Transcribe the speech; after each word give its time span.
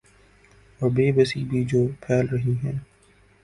اوربے 0.79 1.11
بسی 1.11 1.43
بھی 1.43 1.63
جو 1.65 1.81
پھیل 2.01 2.25
رہی 2.29 2.53
ہیں۔ 2.63 2.77